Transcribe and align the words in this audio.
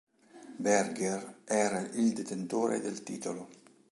Berger 0.65 1.35
era 1.45 1.81
il 1.91 2.13
detentore 2.13 2.79
del 2.79 3.03
titolo. 3.03 3.47